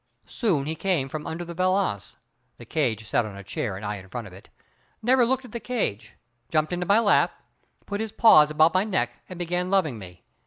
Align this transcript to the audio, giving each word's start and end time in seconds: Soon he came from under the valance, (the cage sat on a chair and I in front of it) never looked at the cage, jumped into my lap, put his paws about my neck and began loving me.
Soon 0.25 0.65
he 0.65 0.73
came 0.73 1.09
from 1.09 1.27
under 1.27 1.45
the 1.45 1.53
valance, 1.53 2.15
(the 2.57 2.65
cage 2.65 3.07
sat 3.07 3.23
on 3.23 3.37
a 3.37 3.43
chair 3.43 3.75
and 3.75 3.85
I 3.85 3.97
in 3.97 4.09
front 4.09 4.25
of 4.25 4.33
it) 4.33 4.49
never 5.03 5.27
looked 5.27 5.45
at 5.45 5.51
the 5.51 5.59
cage, 5.59 6.15
jumped 6.49 6.73
into 6.73 6.87
my 6.87 6.97
lap, 6.97 7.39
put 7.85 8.01
his 8.01 8.11
paws 8.11 8.49
about 8.49 8.73
my 8.73 8.83
neck 8.83 9.21
and 9.29 9.37
began 9.37 9.69
loving 9.69 9.99
me. 9.99 10.23